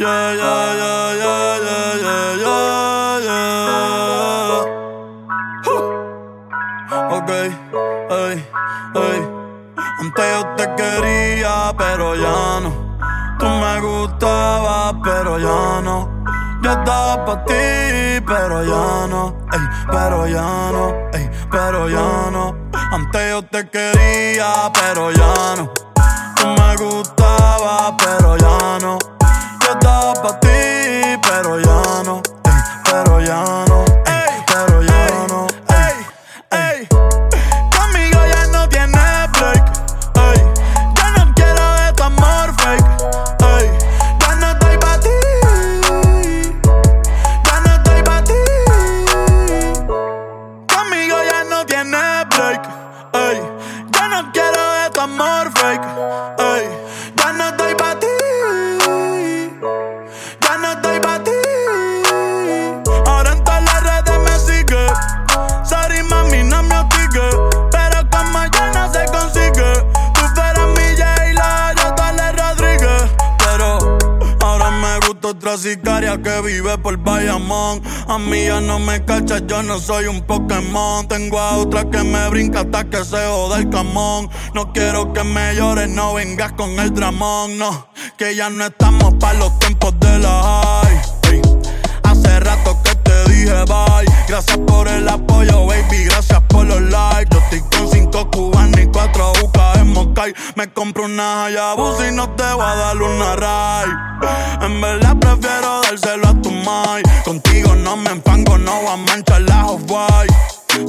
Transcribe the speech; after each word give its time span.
Yeah, 0.00 0.32
yeah, 0.32 0.80
yeah, 0.80 1.12
yeah, 1.12 1.60
yeah, 1.60 1.92
yeah, 2.00 2.32
yeah, 2.40 3.20
yeah. 3.28 4.64
Ok, 7.16 7.30
ey. 8.16 8.40
Antes 10.00 10.24
yo 10.32 10.40
te 10.56 10.64
quería, 10.74 11.54
pero 11.76 12.14
ya 12.16 12.60
no. 12.62 12.70
Tú 13.38 13.44
me 13.44 13.74
gustabas, 13.82 14.94
pero 15.04 15.38
ya 15.38 15.82
no. 15.82 16.08
Yo 16.62 16.70
estaba 16.70 17.22
para 17.26 17.44
ti, 17.44 18.24
pero 18.26 18.64
ya 18.64 19.06
no. 19.06 19.36
Ey, 19.52 19.60
pero 19.92 20.26
ya 20.26 20.72
no, 20.72 20.94
ey, 21.12 21.28
pero 21.50 21.90
ya 21.90 22.30
no. 22.32 22.56
Antes 22.90 23.32
yo 23.32 23.42
te 23.42 23.68
quería, 23.68 24.72
pero 24.72 25.10
ya 25.10 25.56
no. 25.58 25.70
Tú 26.36 26.46
me 26.46 26.74
gustabas, 26.76 27.92
pero 27.98 28.38
ya 28.38 28.78
no 28.80 29.19
pero 31.30 31.60
ya 31.60 32.02
no, 32.04 32.20
pero 32.90 33.20
ya 33.20 33.64
no, 33.68 33.69
otra 75.28 75.56
sicaria 75.56 76.20
que 76.22 76.40
vive 76.40 76.78
por 76.78 76.96
Bayamón. 76.96 77.82
A 78.08 78.18
mí 78.18 78.44
ya 78.44 78.60
no 78.60 78.78
me 78.78 79.04
cachas, 79.04 79.42
yo 79.46 79.62
no 79.62 79.78
soy 79.78 80.06
un 80.06 80.22
Pokémon. 80.22 81.06
Tengo 81.08 81.38
a 81.38 81.56
otra 81.58 81.88
que 81.90 82.02
me 82.02 82.28
brinca 82.28 82.60
hasta 82.60 82.84
que 82.84 83.04
se 83.04 83.26
joda 83.26 83.58
el 83.58 83.68
camón. 83.70 84.28
No 84.54 84.72
quiero 84.72 85.12
que 85.12 85.24
me 85.24 85.54
llores, 85.54 85.88
no 85.88 86.14
vengas 86.14 86.52
con 86.52 86.70
el 86.78 86.92
dramón, 86.92 87.58
no. 87.58 87.88
Que 88.16 88.34
ya 88.34 88.50
no 88.50 88.64
estamos 88.64 89.14
para 89.14 89.38
los 89.38 89.58
tiempos 89.58 89.98
de 90.00 90.18
la 90.18 90.42
high. 90.42 91.19
Dije 93.30 93.64
bye. 93.66 94.06
Gracias 94.28 94.58
por 94.66 94.88
el 94.88 95.08
apoyo, 95.08 95.66
baby. 95.66 96.04
Gracias 96.04 96.40
por 96.48 96.66
los 96.66 96.80
likes. 96.80 97.28
Yo 97.30 97.38
estoy 97.38 97.60
con 97.60 97.90
cinco 97.90 98.30
cubanos 98.30 98.80
y 98.80 98.86
cuatro 98.86 99.32
UCA 99.42 99.72
en 99.80 99.92
Moscay. 99.92 100.34
Me 100.56 100.72
compro 100.72 101.04
una 101.04 101.46
Hayabusa 101.46 102.08
y 102.08 102.12
no 102.12 102.28
te 102.30 102.44
voy 102.52 102.64
a 102.64 102.74
dar 102.74 102.96
una 102.96 103.36
ray. 103.36 103.90
En 104.62 104.80
verdad 104.80 105.16
prefiero 105.16 105.80
dárselo 105.82 106.28
a 106.28 106.42
tu 106.42 106.50
mai. 106.50 107.02
Contigo 107.24 107.74
no 107.74 107.96
me 107.96 108.10
enfango, 108.10 108.58
no 108.58 108.74
voy 108.82 108.92
a 108.92 108.96
manchar 108.96 109.42
la 109.42 109.66
off-white. 109.66 110.34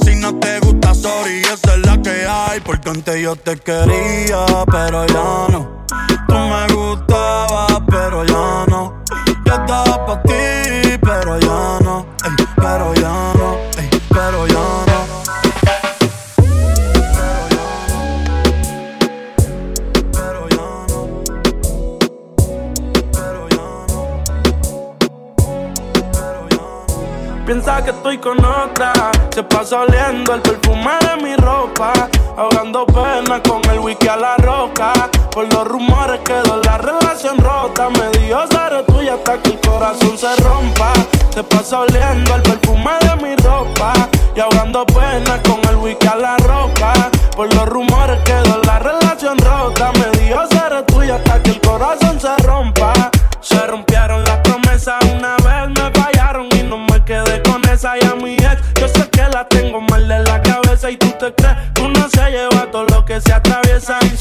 Si 0.04 0.14
no 0.16 0.34
te 0.38 0.60
gusta, 0.60 0.94
sorry, 0.94 1.42
esa 1.42 1.74
es 1.74 1.86
la 1.86 2.00
que 2.00 2.26
hay. 2.26 2.60
Porque 2.60 2.90
antes 2.90 3.20
yo 3.20 3.36
te 3.36 3.56
quería, 3.56 4.46
pero 4.70 5.06
ya 5.06 5.46
no. 5.48 5.84
Tú 6.28 6.34
me 6.34 6.74
gustabas, 6.74 7.82
pero 7.88 8.24
ya 8.24 8.64
no. 8.68 9.02
Yo 9.44 9.54
estaba 9.54 10.06
pa' 10.06 10.22
ti, 10.22 10.32
Piensa 27.64 27.84
que 27.84 27.90
estoy 27.90 28.18
con 28.18 28.44
otra. 28.44 28.92
Se 29.32 29.40
pasa 29.44 29.82
oliendo 29.82 30.34
el 30.34 30.42
perfume 30.42 30.90
de 30.98 31.22
mi 31.22 31.36
ropa. 31.36 31.92
Ahogando 32.36 32.84
pena 32.86 33.40
con 33.40 33.62
el 33.70 33.78
whisky 33.78 34.08
a 34.08 34.16
la 34.16 34.36
roca. 34.38 34.92
Por 35.30 35.46
los 35.52 35.68
rumores 35.68 36.18
quedó 36.24 36.60
la 36.64 36.78
relación 36.78 37.38
rota. 37.38 37.88
Me 37.90 38.18
dio 38.18 38.44
ser 38.48 38.84
tuya 38.86 39.14
hasta 39.14 39.40
que 39.40 39.50
el 39.50 39.60
corazón 39.60 40.18
se 40.18 40.34
rompa. 40.42 40.92
Se 41.32 41.44
pasa 41.44 41.78
oliendo 41.82 42.34
el 42.34 42.42
perfume 42.42 42.90
de 43.02 43.22
mi 43.22 43.36
ropa. 43.36 43.92
Y 44.34 44.40
ahogando 44.40 44.84
pena 44.86 45.40
con 45.44 45.60
el 45.70 45.76
whisky 45.76 46.08
a 46.08 46.16
la 46.16 46.36
roca. 46.38 46.92
Por 47.36 47.54
los 47.54 47.68
rumores 47.68 48.18
quedó 48.24 48.60
la 48.64 48.80
relación 48.80 49.38
rota. 49.38 49.92
Me 49.92 50.18
dio 50.18 50.44
ser 50.48 50.84
tuya 50.86 51.14
hasta 51.14 51.40
que 51.40 51.50
el 51.50 51.60
corazón 51.60 52.18
se 52.18 52.26
rompa. 52.26 52.41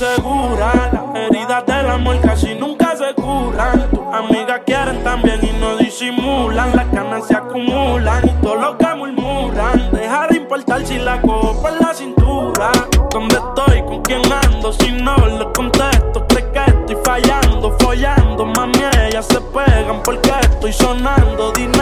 Insegura. 0.01 0.89
Las 0.91 1.15
heridas 1.15 1.65
del 1.65 1.89
amor 1.89 2.19
casi 2.21 2.55
nunca 2.55 2.95
se 2.95 3.13
curan. 3.13 3.89
Tus 3.91 3.99
amigas 4.13 4.61
quieren 4.65 5.03
también 5.03 5.39
y 5.43 5.59
no 5.59 5.77
disimulan. 5.77 6.75
Las 6.75 6.87
canas 6.87 7.27
se 7.27 7.35
acumulan 7.35 8.27
y 8.27 8.41
todo 8.41 8.55
lo 8.55 8.77
que 8.77 8.87
murmuran. 8.95 9.91
Deja 9.91 10.27
de 10.27 10.37
importar 10.37 10.85
si 10.85 10.97
la 10.97 11.21
cojo 11.21 11.61
por 11.61 11.79
la 11.79 11.93
cintura. 11.93 12.71
¿Dónde 13.11 13.35
estoy? 13.35 13.83
¿Con 13.83 14.01
quién 14.01 14.21
ando? 14.31 14.73
Si 14.73 14.91
no 14.91 15.15
le 15.17 15.51
contesto, 15.53 16.25
cree 16.27 16.51
que 16.51 16.59
estoy 16.65 16.97
fallando, 17.03 17.75
follando. 17.79 18.45
Mami, 18.45 18.79
ellas 19.07 19.27
se 19.27 19.39
pegan 19.39 20.01
porque 20.03 20.31
estoy 20.41 20.73
sonando. 20.73 21.51
Dinero 21.51 21.80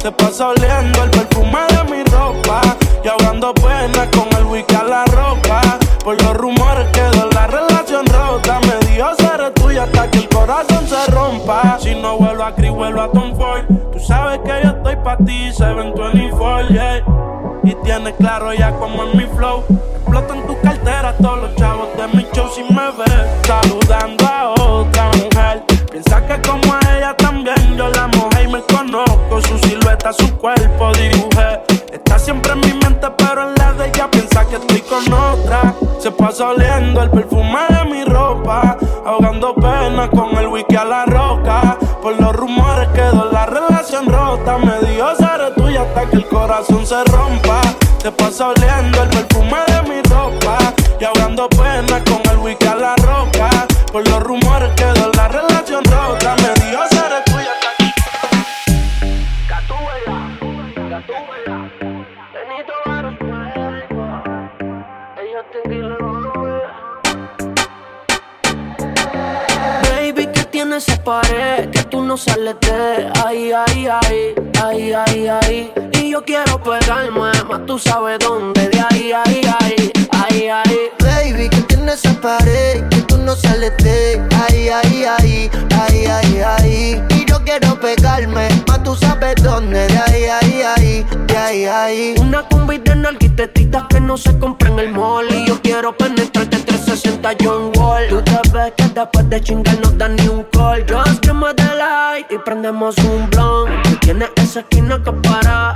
Se 0.00 0.10
pasa 0.12 0.48
oliendo 0.48 1.04
el 1.04 1.10
perfume 1.10 1.58
de 1.68 1.90
mi 1.90 2.02
ropa. 2.04 2.62
Y 3.04 3.08
ahogando 3.08 3.52
pena 3.52 4.10
con 4.10 4.34
el 4.38 4.46
whisky 4.46 4.74
a 4.74 4.84
la 4.84 5.04
roca. 5.04 5.60
Por 6.02 6.20
los 6.22 6.36
rumores 6.38 6.88
quedó 6.88 7.28
la 7.34 7.46
relación 7.46 8.06
rota. 8.06 8.60
Me 8.60 8.86
dio 8.86 9.14
ser 9.16 9.52
tuya 9.52 9.82
hasta 9.82 10.10
que 10.10 10.18
el 10.20 10.28
corazón 10.30 10.86
se 10.88 11.10
rompa. 11.10 11.78
Si 11.80 11.94
no 11.94 12.16
vuelvo 12.16 12.44
a 12.44 12.54
Cris, 12.54 12.70
vuelvo 12.70 13.02
a 13.02 13.12
Tom 13.12 13.36
Ford. 13.36 13.66
Tú 13.92 13.98
sabes 14.00 14.38
que 14.38 14.52
yo 14.64 14.70
estoy 14.70 14.96
pa' 14.96 15.18
ti, 15.18 15.52
724, 15.52 16.68
yeah. 16.68 17.04
Y 17.62 17.74
tienes 17.84 18.14
claro 18.14 18.54
ya 18.54 18.72
como 18.72 19.04
es 19.04 19.14
mi 19.14 19.26
flow. 19.36 19.64
Explotan 19.96 20.46
tu 20.46 20.58
cartera 20.62 21.14
todos 21.18 21.42
los 21.42 21.56
chavos 21.56 21.88
de 21.98 22.08
mi 22.16 22.26
show 22.32 22.48
si 22.54 22.62
me 22.72 22.90
ves 22.96 23.26
saludando 23.46 24.26
a 24.26 24.54
otra 24.54 25.10
mujer. 25.18 25.62
Piensa 25.90 26.26
que 26.26 26.40
como 26.48 26.72
a 26.72 26.96
ella 26.96 27.14
también 27.18 27.76
yo 27.76 27.88
la 27.90 28.06
mojé 28.06 28.44
y 28.44 28.48
me 28.48 28.62
conozco. 28.62 29.19
Su 30.12 30.36
cuerpo 30.38 30.90
dibujé. 30.92 31.60
Está 31.92 32.18
siempre 32.18 32.52
en 32.52 32.60
mi 32.60 32.72
mente, 32.72 33.06
pero 33.16 33.48
en 33.48 33.54
la 33.54 33.72
de 33.74 33.88
ella 33.88 34.10
piensa 34.10 34.44
que 34.44 34.56
estoy 34.56 34.80
con 34.80 35.12
otra. 35.12 35.74
Se 36.00 36.10
pasa 36.10 36.48
oliendo 36.48 37.02
el 37.02 37.10
perfume 37.10 37.60
de 37.68 37.90
mi 37.90 38.04
ropa. 38.04 38.76
Ahogando 39.06 39.54
pena 39.54 40.10
con 40.10 40.36
el 40.36 40.48
whisky 40.48 40.74
a 40.74 40.84
la 40.84 41.04
roca. 41.04 41.78
Por 42.02 42.20
los 42.20 42.34
rumores 42.34 42.88
quedó 42.88 43.30
la 43.30 43.46
relación 43.46 44.06
rota. 44.06 44.58
Me 44.58 44.80
dio 44.88 45.14
ser 45.14 45.54
tuya 45.54 45.82
hasta 45.82 46.06
que 46.06 46.16
el 46.16 46.26
corazón 46.26 46.84
se 46.84 47.04
rompa. 47.04 47.60
Se 48.02 48.10
pasa 48.10 48.48
oliendo 48.48 49.02
el 49.02 49.08
perfume 49.10 49.58
de 49.68 49.69
que 71.72 71.82
tú 71.90 72.02
no 72.02 72.16
sales 72.16 72.56
de 72.60 73.10
ahí, 73.24 73.52
ahí, 73.52 73.86
ahí, 73.86 74.34
ahí, 74.62 74.92
ahí, 74.92 75.28
ahí. 75.28 75.72
Y 75.92 76.10
yo 76.10 76.24
quiero 76.24 76.62
pegarme, 76.62 77.32
más 77.48 77.66
tú 77.66 77.78
sabes 77.78 78.18
dónde, 78.18 78.68
de 78.68 78.80
ahí, 78.80 79.12
ahí, 79.12 79.40
ahí, 79.60 79.92
ahí, 80.12 80.48
ahí. 80.48 80.78
Baby, 81.00 81.48
que 81.50 81.60
tiene 81.62 81.92
esa 81.92 82.12
pared 82.20 82.88
que 82.88 83.02
tú 83.02 83.18
no 83.18 83.36
sales 83.36 83.76
de 83.78 84.22
ahí, 84.48 84.68
ahí, 84.68 85.04
ahí, 85.04 85.50
ahí, 85.70 86.06
ahí, 86.06 86.40
ahí. 86.40 87.19
Yo 87.50 87.58
quiero 87.58 87.80
pegarme, 87.80 88.48
más 88.68 88.80
tú 88.84 88.94
sabes 88.94 89.34
dónde. 89.42 89.88
De 89.88 89.98
ahí, 89.98 90.24
ahí, 90.24 90.62
ahí, 90.62 91.06
de 91.26 91.36
ahí, 91.36 91.64
ahí. 91.64 92.14
Una 92.20 92.44
combi 92.48 92.78
de 92.78 92.94
narguitetitas 92.94 93.86
que 93.88 94.00
no 94.00 94.16
se 94.16 94.38
compra 94.38 94.68
en 94.68 94.78
el 94.78 94.92
mall. 94.92 95.26
Y 95.28 95.48
yo 95.48 95.60
quiero 95.60 95.96
penetrarte 95.96 96.58
360 96.58 97.30
John 97.42 97.72
Wall. 97.74 98.06
Tú 98.08 98.22
ves 98.52 98.72
que 98.76 98.84
después 98.90 99.28
de 99.28 99.40
chingar 99.40 99.76
no 99.80 99.90
da 99.90 100.08
ni 100.08 100.28
un 100.28 100.44
call. 100.52 100.86
Give 101.22 101.34
me 101.34 101.52
the 101.54 101.74
light 101.74 102.30
y 102.30 102.38
prendemos 102.38 102.96
un 102.98 103.28
blunt. 103.30 103.98
Tienes 104.00 104.30
esa 104.36 104.60
esquina 104.60 105.02
que 105.02 105.10
para. 105.10 105.74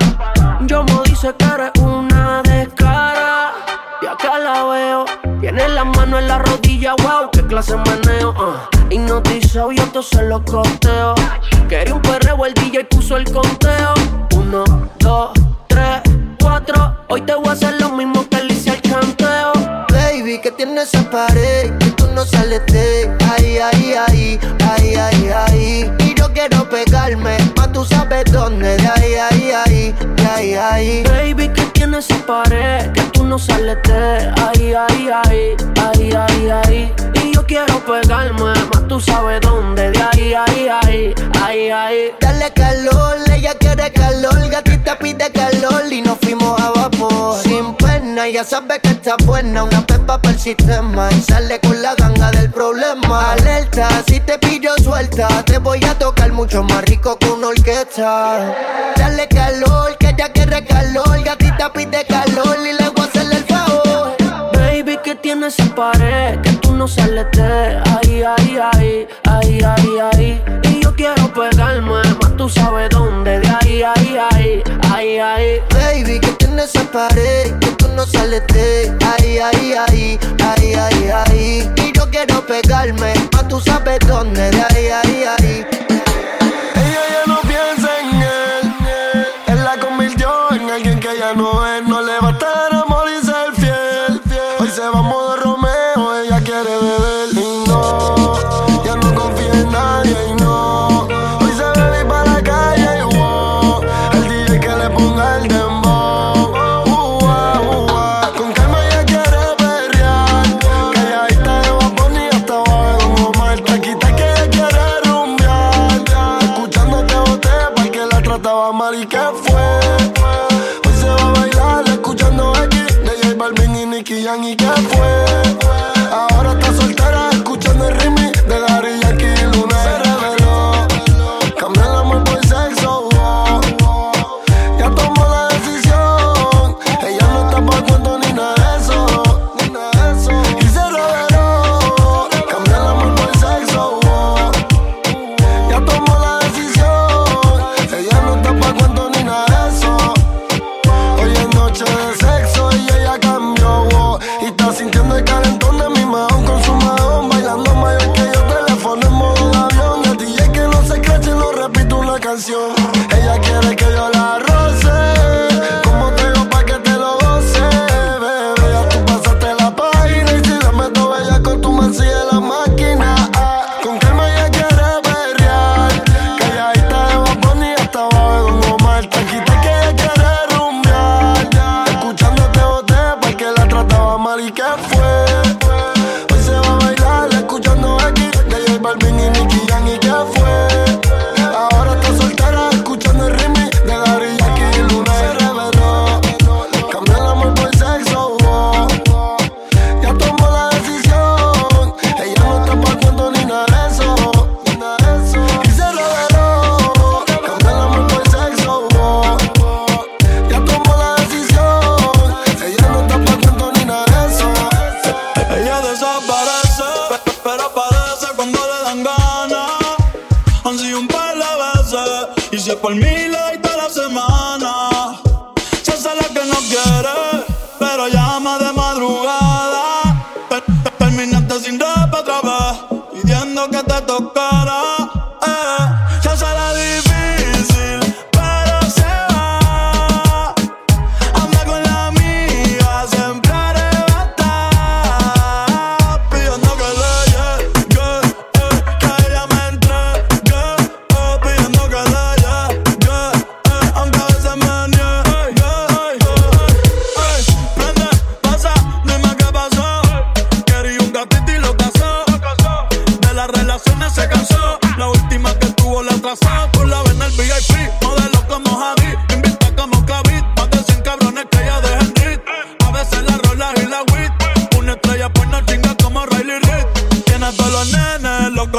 Yo 0.66 0.84
me 0.84 1.02
dice 1.06 1.34
que 1.36 1.44
eres 1.44 1.72
una 1.80 2.40
descara. 2.42 3.52
Y 4.00 4.06
acá 4.06 4.38
la 4.38 4.62
veo. 4.62 5.04
Tiene 5.40 5.68
la 5.70 5.82
mano 5.82 6.20
en 6.20 6.28
la 6.28 6.38
rodilla, 6.38 6.94
wow, 7.02 7.30
qué 7.32 7.44
clase 7.44 7.74
meneo. 7.76 8.30
Uh. 8.30 8.73
Hipnotizado 8.94 9.72
y 9.72 9.76
esto 9.78 10.02
se 10.04 10.22
lo 10.22 10.44
costeo. 10.44 11.16
Quería 11.68 11.96
un 11.96 12.00
perreo, 12.00 12.46
el 12.46 12.54
DJ 12.54 12.84
puso 12.84 13.16
el 13.16 13.24
conteo. 13.24 13.92
Uno, 14.36 14.62
dos, 15.00 15.32
tres, 15.66 16.00
cuatro. 16.40 16.98
Hoy 17.08 17.22
te 17.22 17.34
voy 17.34 17.48
a 17.48 17.52
hacer 17.52 17.74
lo 17.80 17.90
mismo 17.90 18.24
que 18.28 18.44
le 18.44 18.54
hice 18.54 18.70
al. 18.70 18.83
Baby, 20.24 20.38
que 20.38 20.50
tienes 20.52 20.88
esa 20.94 21.10
pared, 21.10 21.70
que 21.76 21.90
tú 21.90 22.06
no 22.14 22.24
sales 22.24 22.62
de 22.72 23.14
ahí, 23.30 23.58
ahí, 23.58 23.92
ahí, 23.92 24.40
ahí, 24.70 24.94
ahí, 24.94 25.28
ahí. 25.28 25.92
Y 25.98 26.14
yo 26.14 26.32
quiero 26.32 26.66
pegarme, 26.66 27.36
más 27.58 27.70
tú 27.72 27.84
sabes 27.84 28.24
dónde, 28.32 28.74
de 28.78 28.88
ahí, 28.88 29.14
ahí, 29.16 29.50
ahí, 29.50 29.94
de 30.16 30.26
ahí, 30.26 30.54
ahí. 30.54 31.02
Baby, 31.02 31.50
que 31.50 31.66
tienes 31.74 32.08
esa 32.08 32.24
pared, 32.24 32.90
que 32.92 33.02
tú 33.12 33.24
no 33.24 33.38
sales 33.38 33.76
de 33.82 34.32
ahí, 34.40 34.72
ahí, 34.72 35.10
ahí, 35.12 35.56
ahí, 35.76 36.12
ahí, 36.14 36.50
ahí. 36.50 36.94
Y 37.22 37.34
yo 37.34 37.44
quiero 37.44 37.84
pegarme, 37.84 38.44
más 38.72 38.88
tú 38.88 38.98
sabes 39.00 39.42
dónde, 39.42 39.90
de 39.90 40.02
ahí, 40.02 40.32
ahí, 40.32 40.68
ahí, 40.68 41.14
ahí, 41.42 41.70
ahí. 41.70 42.14
Dale 42.18 42.50
calor, 42.54 43.18
ella 43.30 43.54
quiere 43.58 43.92
calor, 43.92 44.48
gatita 44.48 44.98
pide 44.98 45.30
calor 45.30 45.92
y 45.92 46.00
nos 46.00 46.16
fuimos 46.20 46.58
a 46.58 46.70
vapor. 46.70 47.42
Sin 47.42 47.74
pena, 47.74 48.26
ya 48.26 48.42
sabe 48.42 48.80
que 48.80 48.88
está 48.88 49.16
buena, 49.26 49.64
una 49.64 49.84
pepa 49.84 50.13
el 50.22 50.38
sistema 50.38 51.08
y 51.10 51.20
sale 51.22 51.60
con 51.60 51.80
la 51.82 51.94
ganga 51.94 52.30
del 52.30 52.50
problema. 52.50 53.32
Alerta, 53.32 53.88
si 54.06 54.20
te 54.20 54.38
pillo 54.38 54.70
suelta, 54.82 55.26
te 55.44 55.58
voy 55.58 55.84
a 55.84 55.98
tocar 55.98 56.32
mucho 56.32 56.62
más 56.62 56.84
rico 56.84 57.18
que 57.18 57.28
una 57.30 57.48
orquesta. 57.48 58.54
Dale 58.96 59.26
calor, 59.28 59.96
que 59.98 60.10
ella 60.10 60.28
quiere 60.32 60.64
calor, 60.64 61.22
gatita 61.24 61.72
pide 61.72 62.04
calor 62.06 62.56
y 62.60 62.72
le 62.72 62.88
voy 62.90 63.04
a 63.04 63.08
hacerle 63.08 63.36
el 63.36 63.44
favor. 63.44 64.16
Baby, 64.52 64.98
que 65.02 65.16
tienes 65.16 65.58
esa 65.58 65.74
pared, 65.74 66.40
que 66.40 66.52
tú 66.52 66.72
no 66.74 66.86
sales 66.86 67.26
de 67.32 67.42
ahí, 67.42 68.22
ahí, 68.22 68.58
ahí, 68.72 69.08
ahí, 69.24 69.62
ahí, 69.62 69.98
ahí. 70.12 70.42
Y 70.70 70.82
yo 70.82 70.94
quiero 70.94 71.32
pegarme, 71.32 72.02
tú 72.36 72.48
sabes 72.48 72.88
dónde, 72.90 73.40
de 73.40 73.48
ahí, 73.48 73.82
ahí, 73.82 74.16
ahí, 74.32 74.62
ahí, 74.92 75.18
ahí. 75.18 75.60
Baby, 75.70 76.20
que 76.20 76.32
tienes 76.32 76.74
esa 76.74 76.84
pared, 76.90 77.52
que 77.60 77.68
tú 77.72 77.88
no 77.94 78.04
sales 78.06 78.42
de 78.48 78.96
ahí, 79.12 79.38
ahí, 79.38 79.74
ahí, 79.74 80.18
ahí, 80.42 80.74
ahí, 80.74 81.10
ahí. 81.10 81.72
Y 81.76 81.92
yo 81.92 82.08
quiero 82.10 82.44
pegarme, 82.46 83.14
más 83.32 83.48
tú 83.48 83.60
sabes 83.60 83.98
dónde, 84.06 84.50
de 84.50 84.62
ahí, 84.62 84.86
ahí, 84.88 85.24
ahí. 85.24 85.66
Ella 86.76 87.02
ya 87.10 87.22
no 87.26 87.40
piensa 87.42 87.88
en 88.00 88.22
él. 88.22 88.74
Él 89.46 89.64
la 89.64 89.78
convirtió 89.78 90.52
en 90.52 90.70
alguien 90.70 91.00
que 91.00 91.18
ya 91.18 91.34
no 91.34 91.66
es. 91.66 91.73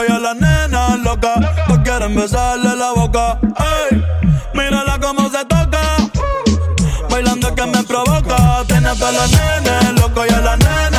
y 0.08 0.12
a 0.12 0.20
la 0.20 0.34
nena 0.34 0.98
loca. 0.98 1.34
Pues 1.68 1.80
quieren 1.80 2.16
besarle 2.16 2.76
la 2.76 2.92
boca. 2.92 3.40
Ey, 3.42 4.04
mírala 4.54 5.00
como 5.00 5.30
se 5.30 5.44
toca. 5.46 5.82
Bailando 7.10 7.54
que 7.56 7.66
me 7.66 7.84
provoca. 7.84 8.64
Tienes 8.68 9.02
a 9.02 9.12
la 9.12 9.28
nena 9.28 9.92
loco 9.94 10.26
y 10.26 10.34
a 10.34 10.40
la 10.40 10.58
nena 10.58 10.95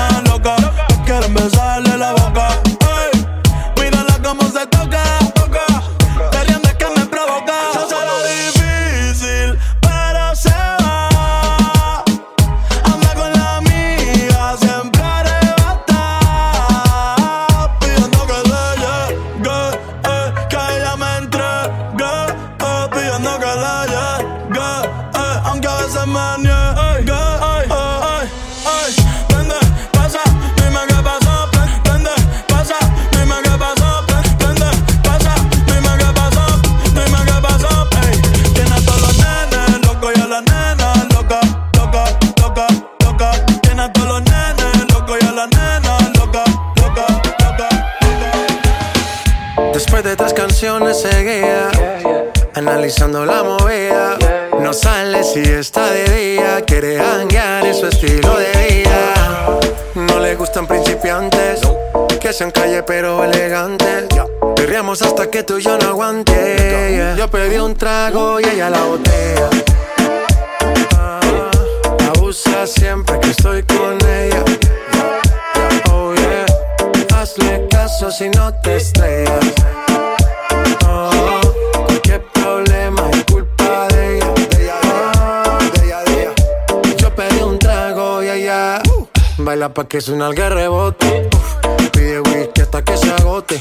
elegantes. 63.86 64.18
Perriamos 64.56 65.02
hasta 65.02 65.30
que 65.30 65.42
tú 65.42 65.58
y 65.58 65.62
yo 65.62 65.78
no 65.78 65.88
aguante. 65.88 67.14
Yo 67.16 67.28
pedí 67.28 67.56
un 67.56 67.74
trago 67.74 68.40
y 68.40 68.44
ella 68.44 68.70
la 68.70 68.82
botella. 68.84 69.50
Ah, 70.96 71.20
abusa 72.14 72.66
siempre 72.66 73.18
que 73.20 73.30
estoy 73.30 73.62
con 73.62 73.98
ella. 74.08 74.44
Oh 75.90 76.14
yeah, 76.14 76.46
hazle 77.14 77.66
caso 77.68 78.10
si 78.10 78.28
no 78.30 78.52
te 78.62 78.76
estrellas. 78.76 79.54
Baila 89.46 89.68
pa' 89.72 89.86
que 89.86 90.00
suena 90.00 90.26
el 90.26 90.36
rebote. 90.36 91.28
Pide 91.92 92.20
whisky 92.20 92.62
hasta 92.62 92.82
que 92.82 92.96
se 92.96 93.12
agote. 93.12 93.60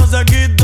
se 0.27 0.60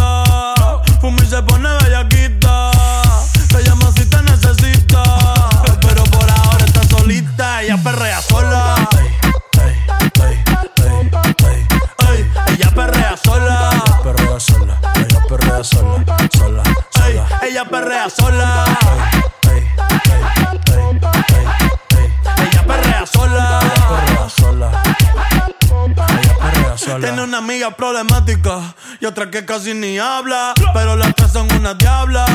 amiga 27.57 27.75
problemática 27.75 28.75
y 28.99 29.05
otra 29.05 29.31
que 29.31 29.43
casi 29.43 29.73
ni 29.73 29.97
habla. 29.97 30.53
Pero 30.75 30.95
las 30.95 31.15
tres 31.15 31.31
son 31.31 31.51
una 31.53 31.73
diabla. 31.73 32.25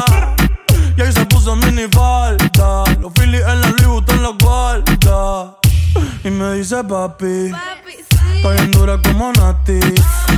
Y 0.97 1.01
ahí 1.01 1.13
se 1.13 1.25
puso 1.27 1.55
mini 1.55 1.87
falta. 1.93 2.83
Los 3.01 3.13
Phillies 3.13 3.43
en 3.47 3.61
la 3.61 3.69
Louis 3.69 4.05
en 4.09 4.23
los 4.23 4.37
guarda. 4.39 5.57
Y 6.25 6.31
me 6.31 6.55
dice 6.55 6.83
papi. 6.83 7.51
Papi, 7.53 8.37
Estoy 8.37 8.59
en 8.59 8.71
dura 8.73 9.01
como 9.01 9.33
Nati. 9.33 9.79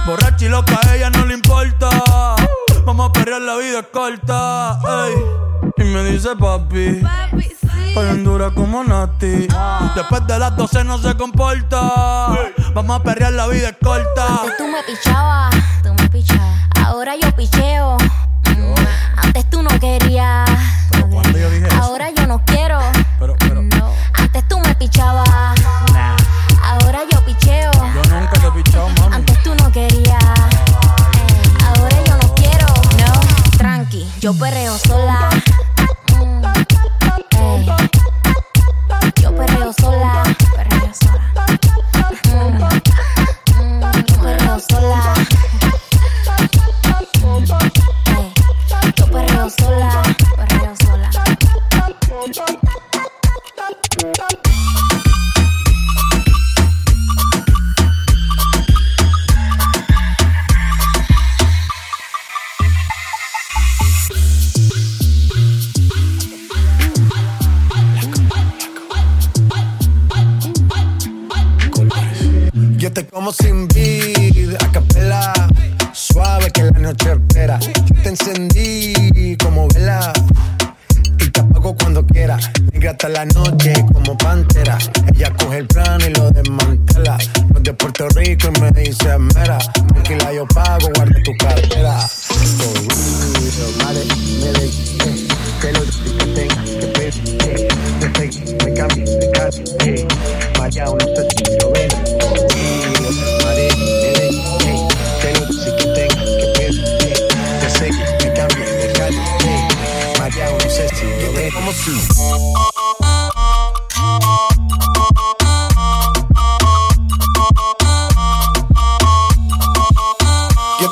Borracha 0.04 0.44
y 0.44 0.48
loca, 0.50 0.78
a 0.82 0.96
ella 0.96 1.08
no 1.08 1.24
le 1.24 1.34
importa. 1.34 1.88
Vamos 2.84 3.08
a 3.08 3.12
perrear, 3.12 3.40
la 3.40 3.56
vida 3.56 3.80
es 3.80 3.86
corta. 3.86 4.78
Y 5.76 5.84
me 5.84 6.04
dice 6.04 6.36
papi. 6.36 7.00
Papi, 7.00 8.08
en 8.08 8.24
dura 8.24 8.50
como 8.50 8.84
Nati. 8.84 9.48
Después 9.94 10.26
de 10.26 10.38
las 10.38 10.56
12 10.56 10.84
no 10.84 10.98
se 10.98 11.16
comporta. 11.16 11.80
Vamos 12.74 13.00
a 13.00 13.02
perrear, 13.02 13.32
la 13.32 13.46
vida 13.46 13.70
es 13.70 13.76
corta. 13.82 14.26
Antes 14.26 14.56
tú 14.58 14.66
me 14.66 14.82
pichabas, 14.82 15.54
tú 15.82 15.94
me 15.94 16.08
pichabas. 16.08 16.68
Ahora 16.84 17.14
yo 17.16 17.34
picheo. 17.34 17.96
Antes 19.16 19.48
tú 19.48 19.62
no 19.62 19.70
querías. 19.80 20.48
Ahora 21.80 22.10
yo 22.10 22.26
no 22.26 22.42
quiero. 22.44 22.78
Perreo 34.38 34.76
sola. 34.78 35.33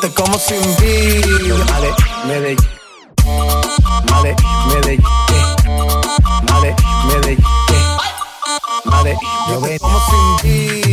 Te 0.03 0.11
como 0.15 0.37
sin 0.37 0.61
vida. 0.81 1.65
Vale, 1.71 1.91
Medellín. 2.27 2.59
Vale, 4.11 4.35
Medellín. 4.69 5.03
Vale, 6.43 6.75
Medellín. 7.07 7.45
Vale, 8.85 9.17
yo 9.49 9.61
te 9.61 9.79
como 9.79 10.01
sin 10.11 10.51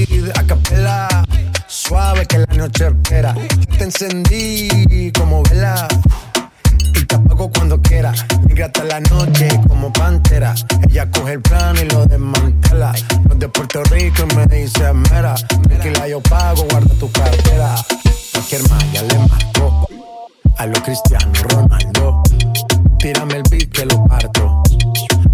vida. 0.08 0.34
A 0.40 0.44
capela. 0.44 1.26
Suave 1.68 2.26
que 2.28 2.38
la 2.38 2.54
noche 2.56 2.88
espera. 2.88 3.34
Yo 3.34 3.78
te 3.78 3.84
encendí 3.86 5.12
como 5.18 5.42
vela. 5.44 5.88
Y 6.96 7.06
te 7.06 7.16
apago 7.16 7.50
cuando 7.52 7.82
quiera. 7.82 8.14
Negra 8.46 8.68
hasta 8.68 8.84
la 8.84 9.00
noche 9.00 9.48
como 9.68 9.92
pantera. 9.92 10.54
Ella 10.88 11.10
coge 11.10 11.34
el 11.34 11.42
plano 11.42 11.82
y 11.82 11.86
lo 11.90 12.06
desmantela. 12.06 12.94
No 13.26 13.34
es 13.34 13.40
de 13.40 13.50
Puerto 13.50 13.84
Rico 13.86 14.24
y 14.30 14.36
me 14.36 14.46
dice 14.46 14.94
mera. 14.94 15.34
Tranquila, 15.64 16.08
yo 16.08 16.22
pago, 16.22 16.64
guarda 16.70 16.94
tu 17.00 17.12
cartera. 17.12 17.76
Cualquier 18.40 18.70
malla 18.70 19.02
le 19.02 19.20
mató. 19.20 19.88
A 20.60 20.66
lo 20.66 20.82
Cristiano 20.82 21.30
Ronaldo. 21.50 22.24
Tírame 22.98 23.36
el 23.36 23.44
beat 23.50 23.70
que 23.70 23.86
lo 23.86 24.02
parto. 24.06 24.64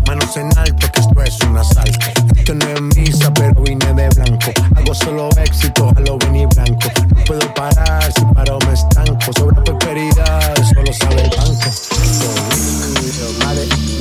Manos 0.08 0.36
en 0.38 0.50
alto, 0.58 0.92
que 0.92 1.02
esto 1.02 1.22
es 1.22 1.40
un 1.42 1.56
asalto. 1.56 2.08
Esto 2.36 2.56
no 2.56 2.68
es 2.68 2.82
misa, 2.98 3.32
pero 3.36 3.62
vine 3.62 3.94
de 3.94 4.10
blanco. 4.10 4.52
Hago 4.76 4.96
solo 4.96 5.30
éxito, 5.38 5.94
a 5.96 6.00
lo 6.00 6.18
venir 6.18 6.48
blanco. 6.56 6.90
No 7.16 7.24
puedo 7.26 7.54
parar, 7.54 8.12
si 8.12 8.26
paro 8.34 8.58
me 8.66 8.74
estanco. 8.74 9.34
Sobre 9.38 9.62
prosperidad, 9.62 10.56
solo 10.74 10.92
sabe 10.92 11.22
el 11.22 11.30
banco. 11.30 11.70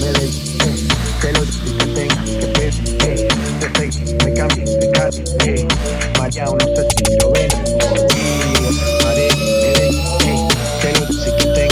Me 0.00 0.12
que 1.20 1.86
tenga 1.94 2.24
me 4.24 4.32
cambié 4.32 4.83
casa. 5.04 5.22
eh. 5.44 5.66
Vaya, 6.18 6.44
no 6.44 6.58
sé 6.58 6.88
si 6.96 7.16
lo 7.18 7.30
ven. 7.32 7.48
Que 10.80 10.92
lo 10.92 11.08
que 11.14 11.38
que 11.38 11.48
eh. 11.54 11.68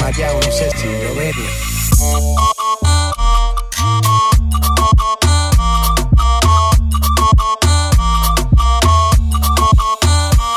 Me 0.00 0.12
de 0.12 0.22
eh. 0.22 0.40
No 0.44 0.52
sé 0.52 0.70
si 0.76 0.86
lo. 0.86 1.46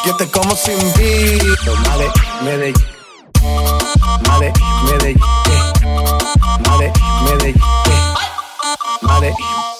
Yo 0.05 0.15
te 0.15 0.27
como 0.27 0.55
sin 0.55 0.93
vida. 0.93 1.71
Vale, 1.88 2.08
Medellín. 2.43 2.75
Vale, 4.27 4.53
Medellín. 4.86 5.19
Vale, 6.65 6.93
Medellín. 7.23 7.78
Vale. 9.19 9.36
Y 9.38 9.78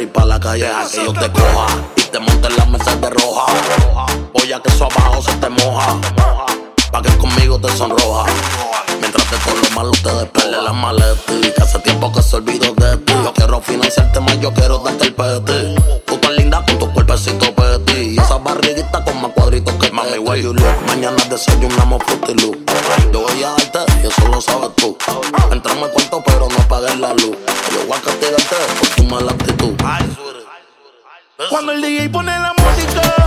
y 0.00 0.06
pa' 0.06 0.24
la 0.24 0.38
calle 0.40 0.66
a 0.66 0.86
que 0.88 1.04
yo 1.04 1.12
te 1.12 1.30
coja. 1.30 1.66
Y 1.96 2.02
te 2.02 2.18
monte 2.18 2.48
en 2.48 2.56
la 2.56 2.64
mesa 2.66 2.96
de 2.96 3.10
roja. 3.10 3.46
Voy 4.32 4.52
a 4.52 4.60
que 4.60 4.68
eso 4.70 4.84
abajo 4.84 5.22
se 5.22 5.32
te 5.36 5.48
moja. 5.48 5.98
Pa' 6.90 7.02
que 7.02 7.16
conmigo 7.18 7.58
te 7.58 7.68
sonroja. 7.76 8.24
Mientras 9.00 9.26
te 9.28 9.36
con 9.36 9.60
lo 9.60 9.70
malo 9.70 9.92
te 10.02 10.12
despele 10.12 10.62
la 10.62 10.72
maleta. 10.72 11.32
Que 11.54 11.62
hace 11.62 11.78
tiempo 11.80 12.12
que 12.12 12.22
se 12.22 12.36
olvidó 12.36 12.72
de 12.74 12.96
ti. 12.98 13.12
Yo 13.12 13.32
quiero 13.32 13.60
financiarte 13.60 14.20
más, 14.20 14.40
yo 14.40 14.52
quiero 14.52 14.78
darte 14.78 15.04
el 15.04 15.14
pete. 15.14 15.74
Tú 16.06 16.16
tan 16.18 16.36
linda 16.36 16.64
con 16.66 16.78
tu 16.78 16.92
cuerpecito 16.92 17.54
peti. 17.54 18.14
Y 18.14 18.18
esa 18.18 18.38
barriguita 18.38 19.04
con 19.04 19.22
más 19.22 19.32
cuadritos 19.32 19.74
que 19.74 19.90
mami, 19.90 20.08
este. 20.08 20.18
güey. 20.18 20.42
Mañana 20.86 21.22
desayunamos 21.28 22.02
frutilú. 22.04 22.56
Yo 23.12 23.20
voy 23.20 23.42
a 23.42 23.50
darte 23.50 23.78
y 24.02 24.06
eso 24.06 24.28
lo 24.28 24.40
sabes 24.40 24.70
tú. 24.76 24.96
Entramos 25.50 25.90
en 25.94 26.22
pero 26.24 26.48
no 26.48 26.68
pagues 26.68 26.98
la 26.98 27.12
luz. 27.14 27.36
Yo 27.72 27.86
voy 27.86 27.96
a 27.96 28.00
castigarte 28.00 28.56
pues 28.78 28.90
por 28.90 28.96
tu 28.96 29.04
mala 29.04 29.41
cuando 31.48 31.72
el 31.72 31.80
DJ 31.80 32.08
pone 32.10 32.30
la 32.38 32.54
música, 32.56 33.21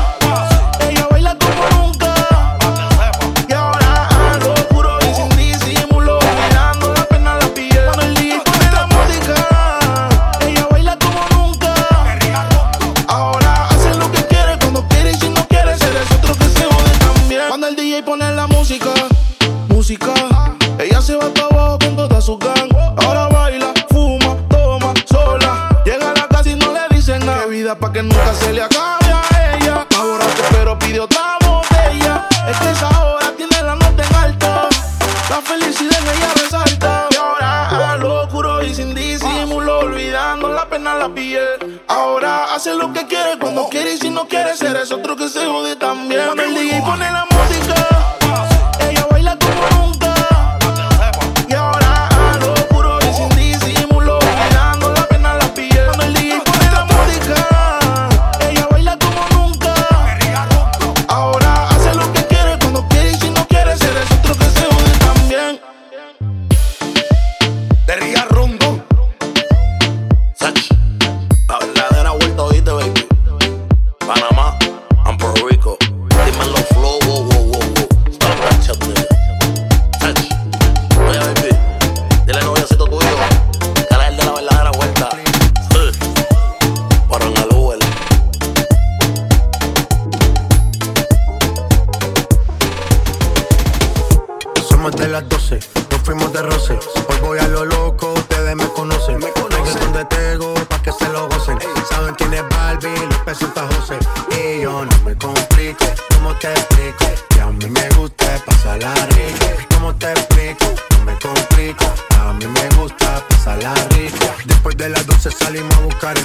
Ahora 41.88 42.54
hace 42.54 42.74
lo 42.74 42.92
que 42.94 43.06
quiere 43.08 43.38
cuando 43.40 43.68
quiere 43.70 43.94
y 43.94 43.98
si 43.98 44.10
no 44.10 44.28
quiere 44.28 44.56
ser 44.56 44.76
es 44.78 44.92
otro 44.92 45.16
que 45.16 45.30
se 45.30 45.46
jode 45.46 45.76
también. 45.76 46.22
El 46.40 46.54
DJ 46.54 46.82
pone 46.82 47.12
la 47.12 47.26
música, 47.26 47.95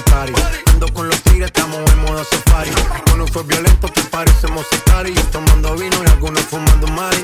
party. 0.01 0.33
Ando 0.67 0.93
con 0.93 1.07
los 1.07 1.21
tigres, 1.23 1.47
estamos 1.47 1.79
en 1.91 1.99
modo 2.01 2.23
safari. 2.23 2.71
Con 3.09 3.21
un 3.21 3.27
fue 3.27 3.43
violento 3.43 3.87
que 3.91 4.01
parecemos 4.03 4.65
y 4.73 4.81
Tomando 5.31 5.75
vino 5.75 5.97
y 6.03 6.09
algunos 6.09 6.43
fumando 6.43 6.85
mari. 6.87 7.23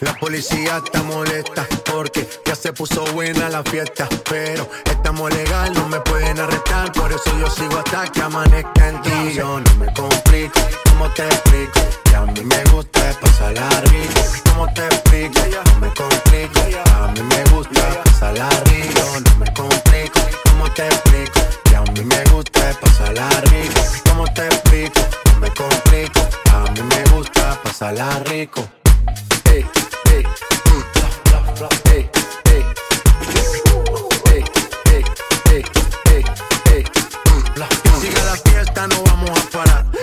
La 0.00 0.14
policía 0.14 0.80
está 0.82 1.02
molesta 1.02 1.66
porque 1.92 2.26
ya 2.46 2.54
se 2.54 2.72
puso 2.72 3.04
buena 3.12 3.50
la 3.50 3.62
fiesta. 3.62 4.08
Pero 4.28 4.66
estamos 4.84 5.30
legal, 5.34 5.72
no 5.74 5.88
me 5.88 6.00
pueden 6.00 6.38
arrestar. 6.38 6.92
Por 6.92 7.12
eso 7.12 7.30
yo 7.38 7.50
sigo 7.50 7.76
hasta 7.78 8.10
que 8.10 8.22
amanezca 8.22 8.88
en 8.88 9.02
ti. 9.02 9.34
Yo 9.34 9.60
no 9.60 9.74
me 9.74 9.92
complico, 9.92 10.60
¿cómo 10.88 11.10
te 11.10 11.26
explico? 11.26 11.80
Que 12.04 12.16
a 12.16 12.22
mí 12.22 12.40
me 12.42 12.64
gusta 12.72 13.00
pasarla 13.20 13.68
rico. 13.92 14.20
¿Cómo 14.50 14.72
te 14.72 14.86
explico? 14.86 15.40
No 15.64 15.80
me 15.80 15.88
complico, 15.94 16.60
a 16.94 17.08
mí 17.08 17.22
me 17.22 17.44
gusta 17.50 18.02
pasarla 18.04 18.48
rico. 18.64 19.00
No 19.24 19.36
me 19.36 19.52
complico, 19.52 20.20
¿cómo 20.60 20.72
te 20.74 20.86
explico? 20.86 21.40
Que 21.64 21.76
a 21.76 21.80
mí 21.80 22.04
me 22.04 22.24
gusta 22.32 22.72
pasarla 22.80 23.28
rico. 23.50 23.80
¿Cómo 24.08 24.24
te 24.34 24.46
explico? 24.46 25.00
No 25.32 25.40
me 25.40 25.50
complico, 25.54 26.20
a 26.52 26.70
mí 26.70 26.82
me 26.82 27.04
gusta 27.16 27.58
pasarla 27.62 28.18
rico. 28.26 28.68
Ey, 29.50 29.64
ey, 30.12 30.22
mm, 30.22 30.84
ey, 31.90 32.10
ey. 32.44 32.64
Ey, 35.50 35.64
ey, 36.72 36.84
mm. 37.24 38.00
Sigue 38.00 38.22
la 38.22 38.36
fiesta, 38.36 38.86
no 38.86 39.02
vamos 39.04 39.30
a 39.30 39.50
parar. 39.50 39.89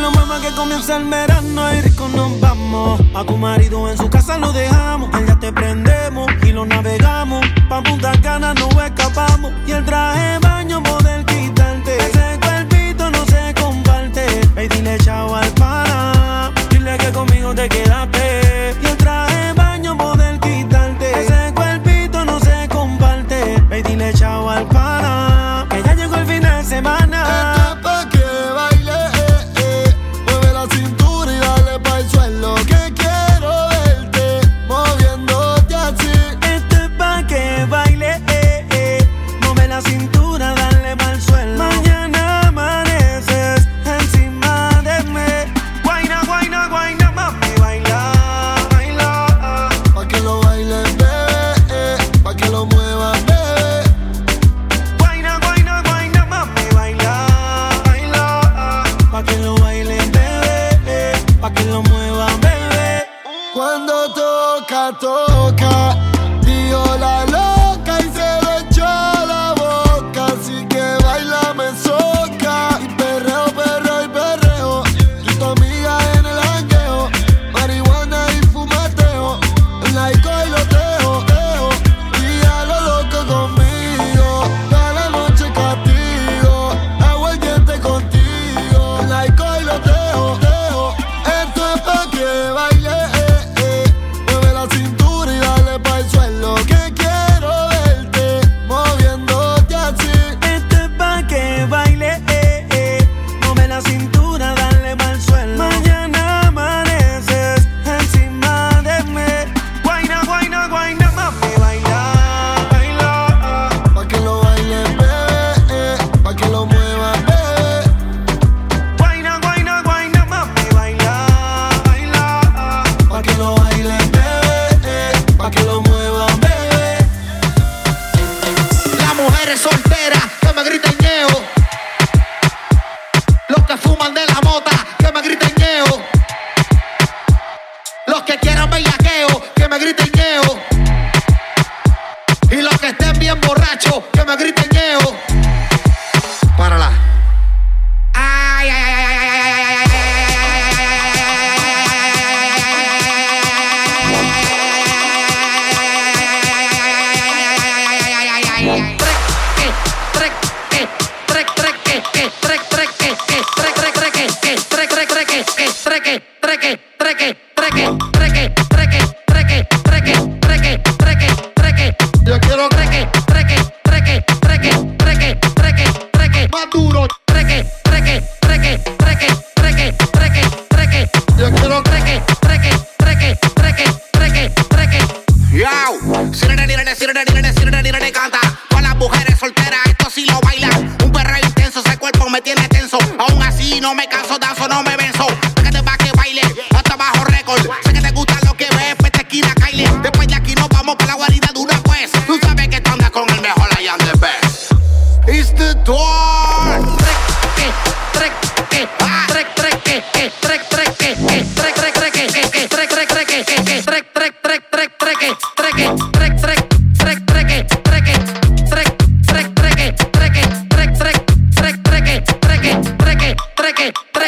Uh. 0.00 0.28
Pa' 0.28 0.40
que 0.40 0.54
comienza 0.54 0.96
el 0.96 1.04
verano 1.06 1.74
y 1.74 1.80
rico 1.80 2.06
nos 2.14 2.38
vamos. 2.38 3.00
A 3.14 3.24
tu 3.24 3.36
marido 3.36 3.88
en 3.90 3.96
su 3.96 4.08
casa 4.08 4.38
lo 4.38 4.52
dejamos. 4.52 5.12
Allá 5.12 5.36
te 5.40 5.52
prendemos 5.52 6.30
y 6.42 6.52
lo 6.52 6.64
navegamos. 6.64 7.44
Pa' 7.68 7.82
Punta 7.82 8.12
Cana 8.22 8.54
no 8.54 8.68
escapamos. 8.80 9.52
Y 9.66 9.72
el 9.72 9.84
traje 9.84 10.38
baño 10.40 10.82
poder 10.82 11.24
quitarte. 11.24 11.96
Ese 11.96 12.38
cuerpito 12.40 13.10
no 13.10 13.24
se 13.26 13.54
comparte. 13.60 14.26
Ey, 14.56 14.68
dile 14.68 14.98
chao 14.98 15.34
al 15.34 15.50
pana. 15.54 16.52
Dile 16.70 16.96
que 16.98 17.10
conmigo 17.10 17.54
te 17.54 17.68
quedaste. 17.68 18.17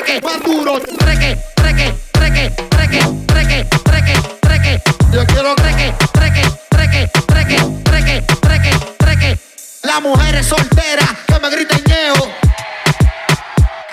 Trek, 0.05 0.25
más 0.25 0.43
duro, 0.43 0.81
trek, 0.81 1.39
trek, 1.55 1.95
trek, 2.13 2.71
trek, 2.71 3.27
trek, 3.27 3.69
trek, 3.85 4.41
trek, 4.41 4.83
Yo 5.13 5.27
quiero 5.27 5.55
treque, 5.57 5.95
treque, 6.13 6.43
treque, 6.69 7.11
treque, 7.27 7.57
treque, 7.85 8.23
treque, 8.41 8.79
treque. 8.99 9.39
Las 9.83 10.01
mujeres 10.03 10.47
solteras 10.47 11.09
que 11.27 11.41
me 11.41 11.51
griten 11.51 11.83
ñeo. 11.87 12.15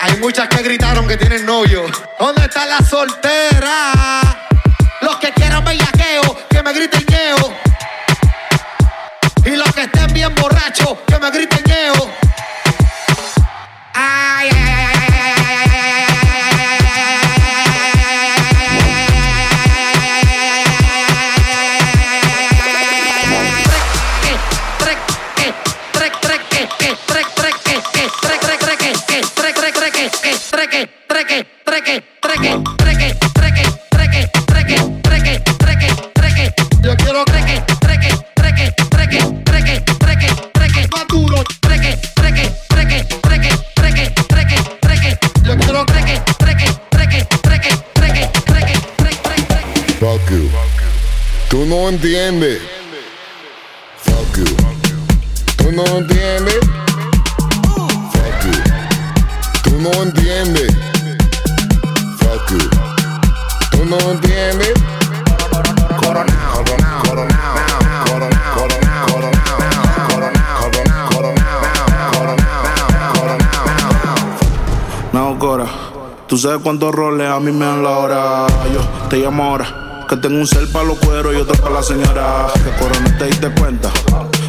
Hay 0.00 0.16
muchas 0.18 0.48
que 0.48 0.62
gritaron 0.62 1.06
que 1.08 1.16
tienen 1.16 1.44
novio. 1.44 1.84
¿Dónde 2.18 2.42
está 2.42 2.66
la 2.66 2.78
soltera? 2.78 3.97
treque, 32.38 32.62
treque, 32.78 33.14
treque, 33.34 33.64
treque, 33.90 34.30
treque, 34.46 34.76
treque, 35.02 35.42
treque, 35.58 35.90
treque. 36.14 36.54
Yo 36.82 36.96
quiero 36.96 37.24
treque, 37.24 37.62
treque, 37.80 38.14
treque, 38.34 38.72
treque, 38.90 39.20
treque, 39.44 39.82
treque, 40.00 40.30
treque. 40.52 40.88
Más 40.92 41.06
duro, 41.08 41.42
treque, 41.60 41.98
treque, 42.14 42.48
treque, 42.68 43.04
treque, 43.22 43.56
treque, 43.74 44.12
treque, 44.28 44.62
treque. 44.80 45.18
Yo 45.42 45.56
quiero 45.56 45.84
treque, 45.86 46.22
treque, 46.38 46.66
treque, 46.90 47.26
treque, 47.42 47.76
treque, 47.94 48.30
treque, 48.46 48.74
treque. 48.96 49.94
Fuck 49.98 50.30
you. 50.30 50.48
Tú 51.48 51.66
no 51.66 51.88
entiendes. 51.88 52.60
Fuck 54.04 54.36
you. 54.36 54.56
Tú 55.56 55.72
no 55.72 55.84
entiendes. 55.98 56.60
Fuck 58.12 58.44
you. 58.44 58.62
Tú 59.64 59.80
no 59.80 60.02
entiendes. 60.02 60.67
no 63.88 63.98
entiendes. 64.12 64.74
Coronao, 66.00 66.64
coronao, 66.64 67.02
coronao. 67.04 67.48
Tú 76.28 76.36
sabes 76.36 76.60
cuántos 76.62 76.94
roles 76.94 77.26
a 77.26 77.40
mí 77.40 77.50
me 77.50 77.64
dan 77.64 77.82
la 77.82 77.90
hora. 77.90 78.46
Yo 78.72 78.80
te 79.08 79.16
llamo 79.16 79.44
ahora. 79.44 80.04
Que 80.06 80.16
tengo 80.18 80.36
un 80.36 80.46
cel 80.46 80.68
para 80.68 80.84
los 80.84 80.98
cueros 80.98 81.34
y 81.34 81.38
otro 81.38 81.54
para 81.54 81.76
la 81.76 81.82
señora. 81.82 82.48
Que 82.52 82.70
corona 82.82 83.16
te 83.16 83.24
diste 83.24 83.50
cuenta. 83.54 83.90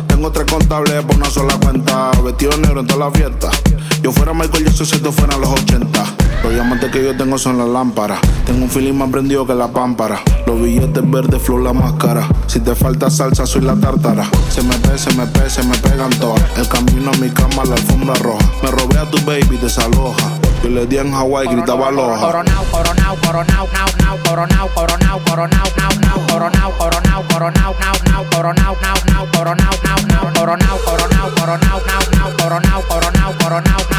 Tengo 0.08 0.30
tres 0.30 0.52
contables 0.52 1.02
por 1.06 1.16
una 1.16 1.30
sola 1.30 1.58
cuenta. 1.62 2.12
Vestido 2.22 2.58
negro 2.58 2.82
en 2.82 2.88
toda 2.88 3.06
la 3.06 3.12
fiesta. 3.12 3.50
Yo 4.10 4.14
fuera 4.14 4.34
Michael 4.34 4.66
Jackson 4.66 4.88
si 4.88 4.96
esto 4.96 5.12
fuera 5.12 5.38
los 5.38 5.50
80. 5.52 6.04
Los 6.42 6.52
diamantes 6.52 6.92
que 6.92 7.04
yo 7.04 7.16
tengo 7.16 7.38
son 7.38 7.60
las 7.60 7.68
lámparas. 7.68 8.20
Tengo 8.44 8.64
un 8.64 8.70
feeling 8.72 8.96
más 8.96 9.12
prendido 9.12 9.46
que 9.46 9.54
la 9.54 9.68
pámpara. 9.68 10.20
Los 10.48 10.60
billetes 10.60 11.12
verdes, 11.12 11.40
flor 11.40 11.62
la 11.62 11.74
máscara. 11.74 12.28
Si 12.48 12.60
te 12.60 12.74
falta 12.74 13.12
salsa, 13.12 13.46
soy 13.46 13.62
la 13.62 13.76
tártara. 13.76 14.28
Se 14.50 14.64
me 14.64 14.76
pe, 14.80 14.98
se 14.98 15.14
me 15.14 15.28
pe, 15.28 15.48
se 15.48 15.62
me 15.62 15.78
pegan 15.78 16.10
todas. 16.18 16.42
El 16.58 16.68
camino 16.68 17.12
a 17.14 17.18
mi 17.18 17.30
cama, 17.30 17.64
la 17.66 17.76
alfombra 17.76 18.16
roja. 18.16 18.44
Me 18.64 18.72
robé 18.72 18.98
a 18.98 19.06
tu 19.06 19.24
baby, 19.26 19.58
desaloja. 19.62 20.28
Yo 20.64 20.70
le 20.70 20.88
di 20.88 20.98
en 20.98 21.12
Hawái, 21.14 21.48
gritaba 21.48 21.90
aloha. 21.90 22.20
Coronao, 22.20 22.64
coronao, 22.72 23.16
coronao, 23.16 23.68
nao, 23.72 23.88
nao, 24.00 24.18
coronao, 24.26 24.70
coronao, 24.74 25.20
coronao, 25.24 25.66
nao, 25.78 25.92
nao, 26.02 26.28
coronao, 26.28 26.72
coronao, 26.80 27.24
coronao, 27.30 27.76
nao, 27.80 27.94
nao, 28.10 28.26
coronao, 28.34 28.76
nao, 28.82 28.96
nao, 29.06 29.28
coronao, 29.30 29.76
nao, 29.86 30.02
nao, 30.10 30.34
coronao, 30.34 30.80
coronao, 30.84 31.30
coronao, 31.38 31.82
nao, 31.86 32.02
nao, 32.12 32.32
coronao, 32.40 32.82
coronao, 32.90 33.34
coronao. 33.38 33.38
coronao, 33.38 33.99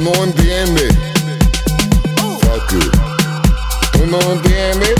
Tú 0.00 0.04
no 0.16 0.24
entiendes. 0.24 0.94
Fuck 2.40 2.72
you. 2.72 2.90
Tú 3.92 4.06
no 4.06 4.18
entiendes. 4.32 4.94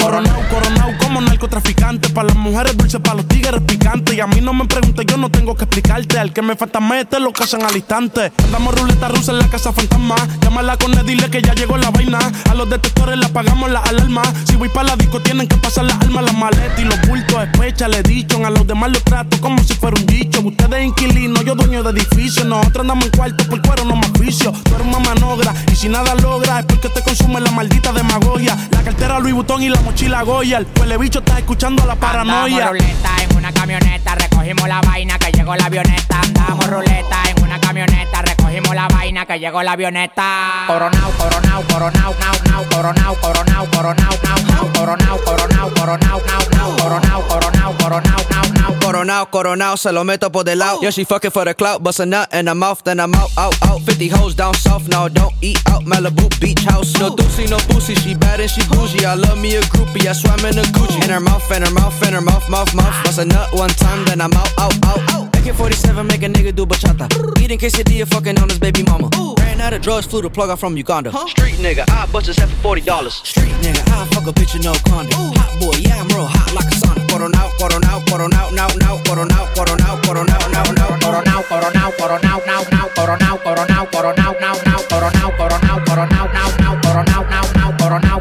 Coronao, 0.00 0.48
coronao 0.48 0.85
como 1.16 1.28
narcotraficante. 1.28 2.10
Para 2.10 2.28
las 2.28 2.36
mujeres 2.36 2.76
dulces, 2.76 3.00
para 3.00 3.16
los 3.16 3.28
tigres 3.28 3.62
picantes. 3.66 4.14
Y 4.14 4.20
a 4.20 4.26
mí 4.26 4.40
no 4.40 4.52
me 4.52 4.66
preguntes, 4.66 5.06
yo 5.06 5.16
no 5.16 5.30
tengo 5.30 5.54
que 5.54 5.64
explicarte. 5.64 6.18
Al 6.18 6.32
que 6.32 6.42
me 6.42 6.56
falta 6.56 6.80
mete 6.80 7.18
lo 7.20 7.32
casan 7.32 7.62
al 7.62 7.74
instante. 7.74 8.32
Andamos 8.44 8.78
ruleta 8.78 9.08
rusa 9.08 9.32
en 9.32 9.38
la 9.38 9.48
casa 9.48 9.72
fantasma. 9.72 10.16
Llámala 10.42 10.76
con 10.76 10.92
él, 10.92 11.06
dile 11.06 11.30
que 11.30 11.40
ya 11.40 11.54
llegó 11.54 11.78
la 11.78 11.90
vaina. 11.90 12.18
A 12.50 12.54
los 12.54 12.68
detectores 12.68 13.16
le 13.18 13.26
apagamos 13.26 13.70
la 13.70 13.80
alarma. 13.80 14.22
Si 14.46 14.56
voy 14.56 14.68
para 14.68 14.88
la 14.88 14.96
disco, 14.96 15.20
tienen 15.20 15.48
que 15.48 15.56
pasar 15.56 15.84
las 15.84 15.98
almas, 16.02 16.24
las 16.24 16.36
maletas 16.36 16.78
y 16.78 16.84
los 16.84 17.00
bultos. 17.08 17.42
Especha, 17.42 17.88
le 17.88 18.02
dicho. 18.02 18.44
A 18.44 18.50
los 18.50 18.66
demás 18.66 18.90
los 18.92 19.02
trato 19.02 19.40
como 19.40 19.62
si 19.62 19.74
fuera 19.74 19.96
un 19.98 20.06
dicho. 20.06 20.40
Ustedes 20.40 20.84
inquilinos, 20.84 21.44
yo 21.44 21.54
dueño 21.54 21.82
de 21.82 21.98
edificio. 21.98 22.44
Nosotros 22.44 22.82
andamos 22.82 23.06
en 23.06 23.10
cuarto 23.12 23.44
por 23.48 23.62
cuero, 23.62 23.84
no 23.84 23.96
más 23.96 24.12
vicio. 24.12 24.52
Tú 24.52 24.74
eres 24.74 24.86
una 24.86 24.98
manogra 24.98 25.54
y 25.72 25.76
si 25.76 25.88
nada 25.88 26.14
logra 26.16 26.60
es 26.60 26.66
porque 26.66 26.90
te 26.90 27.02
consume 27.02 27.40
la 27.40 27.50
maldita 27.52 27.92
demagogia. 27.92 28.56
La 28.70 28.82
cartera 28.82 29.18
Louis 29.18 29.34
Vuitton 29.34 29.62
y 29.62 29.70
la 29.70 29.80
mochila 29.80 30.22
Goya. 30.22 30.58
El 30.58 30.66
bicho 31.06 31.20
está 31.20 31.38
escuchando 31.38 31.86
la 31.86 31.94
paranoia. 31.94 32.66
Andamos 32.66 32.80
ruleta 32.80 33.10
en 33.22 33.36
una 33.36 33.52
camioneta, 33.52 34.14
recogimos 34.16 34.68
la 34.68 34.80
vaina 34.80 35.18
que 35.18 35.30
llegó 35.30 35.54
la 35.54 35.66
avioneta. 35.66 36.20
Andamos 36.20 36.66
ruleta 36.66 37.22
en 37.30 37.44
una 37.44 37.60
camioneta, 37.60 38.22
recogimos 38.22 38.74
la 38.74 38.88
vaina 38.88 39.24
que 39.24 39.38
llegó 39.38 39.62
la 39.62 39.72
avioneta. 39.72 40.64
Coronao, 40.66 41.10
coronao, 41.12 41.62
coronao, 41.62 42.14
nao, 42.18 42.34
nao, 42.50 42.64
coronao, 42.70 43.14
coronao, 43.20 43.66
coronao, 43.70 44.18
nao, 44.24 44.38
nao, 44.48 44.72
coronao, 44.72 45.18
coronao, 45.24 45.70
coronao, 45.74 46.20
nao, 46.26 46.40
nao, 46.50 46.76
coronao, 46.76 47.22
coronao, 47.28 47.72
coronao, 47.78 48.20
nao, 48.30 48.52
nao. 48.54 48.78
Coronao, 48.80 49.30
coronao, 49.30 49.76
se 49.76 49.92
lo 49.92 50.02
meto 50.02 50.32
por 50.32 50.44
del 50.44 50.58
lado. 50.58 50.80
Yeah, 50.80 50.90
she 50.90 51.04
fucking 51.04 51.30
for 51.30 51.44
the 51.44 51.54
clout, 51.54 51.84
bust 51.84 52.00
a 52.00 52.06
nut 52.06 52.34
in 52.34 52.48
her 52.48 52.54
mouth, 52.54 52.82
then 52.82 52.98
I'm 52.98 53.14
out, 53.14 53.30
out, 53.38 53.54
out. 53.62 53.80
50 53.82 54.08
hoes 54.08 54.34
down 54.34 54.54
south, 54.54 54.88
now 54.88 55.06
don't 55.06 55.34
eat 55.40 55.58
out. 55.70 55.84
Malibu 55.84 56.28
beach 56.40 56.64
house, 56.64 56.92
no 56.98 57.10
doozy, 57.10 57.48
no 57.48 57.58
boozy. 57.68 57.94
She 57.94 58.14
bad 58.14 58.40
and 58.40 58.50
she 58.50 58.62
bougie. 58.62 59.04
I 59.04 59.14
love 59.14 59.38
me 59.38 59.54
a 59.56 59.60
groupie, 59.62 60.06
I 60.08 60.12
swam 60.12 60.40
in 60.46 60.58
a 60.58 60.62
Gucci. 60.62 60.95
In 61.02 61.10
her 61.10 61.20
mouth, 61.20 61.50
in 61.52 61.62
her 61.62 61.70
mouth, 61.70 62.02
in 62.06 62.14
her 62.14 62.20
mouth, 62.20 62.48
mouth, 62.50 62.74
mouth. 62.74 63.04
Bust 63.04 63.18
a 63.18 63.24
nut 63.24 63.52
one 63.52 63.70
time, 63.70 64.04
then 64.06 64.20
I'm 64.20 64.32
out, 64.32 64.50
out, 64.58 64.74
out, 64.84 65.00
out. 65.12 65.36
AK-47 65.36 66.08
make 66.08 66.22
a 66.22 66.28
nigga 66.28 66.54
do 66.54 66.66
bachata. 66.66 67.06
Eating 67.40 67.58
quesadilla, 67.58 68.06
fucking 68.08 68.38
on 68.38 68.48
his 68.48 68.58
baby 68.58 68.82
mama. 68.82 69.08
Ran 69.38 69.60
out 69.60 69.72
of 69.72 69.82
drugs, 69.82 70.06
flew 70.06 70.22
the 70.22 70.30
plug 70.30 70.50
out 70.50 70.58
from 70.58 70.76
Uganda. 70.76 71.12
Street 71.28 71.54
nigga, 71.56 71.84
I 71.90 72.06
bust 72.10 72.26
his 72.26 72.36
head 72.36 72.48
for 72.48 72.56
forty 72.56 72.80
dollars. 72.80 73.14
Street 73.14 73.54
nigga, 73.62 73.80
I 73.92 74.06
fuck 74.06 74.26
a 74.26 74.32
bitch 74.32 74.56
in 74.56 74.62
no 74.62 74.74
condom. 74.88 75.14
Hot 75.38 75.60
boy, 75.60 75.76
yeah 75.78 76.00
I'm 76.00 76.08
real 76.08 76.26
hot 76.26 76.52
like 76.54 76.66
a 76.66 76.74
sauna. 76.74 77.06
Coronao, 77.06 77.48
coronao, 77.60 78.00
coronao, 78.10 78.52
now, 78.52 78.68
now, 78.82 78.98
coronao, 79.06 79.46
coronao, 79.54 79.96
coronao, 80.02 80.42
now, 80.50 80.64
now, 80.72 80.90
coronao, 80.98 81.42
coronao, 81.46 81.92
coronao, 81.94 82.46
now, 82.46 82.62
now, 82.72 82.88
coronao, 82.96 83.38
coronao, 83.38 83.70
coronao, 83.70 84.40
now, 84.42 84.58
now, 84.66 84.88
coronao, 84.90 85.30
coronao, 85.38 85.70
coronao, 85.86 86.30
now, 86.32 86.50
now, 86.56 86.74
coronao, 86.76 86.76
now, 86.76 86.76
now, 86.76 86.80
coronao, 86.82 87.22
now, 87.22 87.52
now, 87.54 87.72
coronao, 87.76 88.06
coronao, 88.06 88.20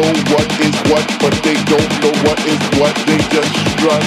Know 0.00 0.16
what 0.32 0.48
is 0.64 0.76
what, 0.88 1.04
but 1.20 1.34
they 1.44 1.56
don't 1.68 1.92
know 2.00 2.14
what 2.24 2.40
is 2.48 2.62
what. 2.80 2.94
They 3.04 3.20
just 3.36 3.52
strut. 3.72 4.04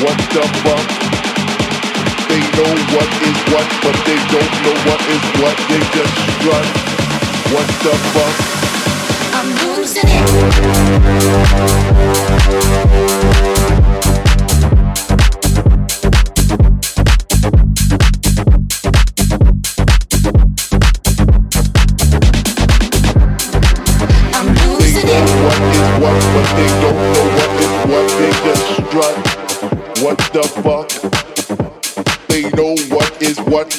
What 0.00 0.16
the 0.32 0.44
fuck? 0.64 0.86
They 2.28 2.40
know 2.56 2.72
what 2.96 3.10
is 3.28 3.38
what, 3.52 3.68
but 3.84 3.96
they 4.08 4.18
don't 4.32 4.54
know 4.64 4.76
what 4.88 5.00
is 5.12 5.24
what. 5.40 5.56
They 5.68 5.82
just 5.96 6.14
strut. 6.40 6.66
What 7.52 7.68
the 7.84 7.94
fuck? 8.12 8.36
I'm 9.36 9.48
losing 9.76 10.08
it. 10.08 10.22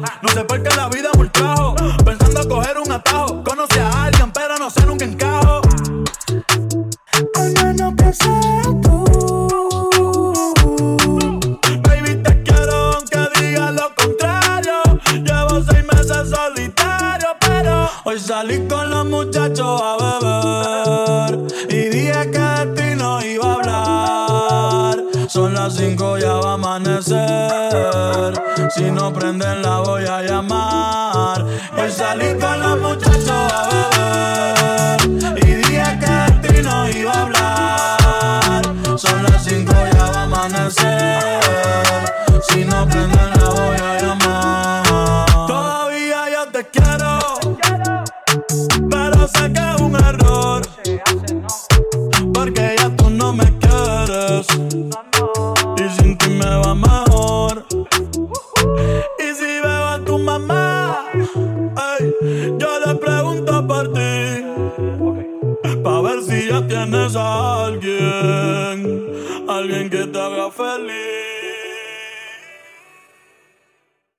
No 0.00 0.28
sé 0.28 0.44
por 0.44 0.76
la 0.76 0.88
vida 0.88 1.11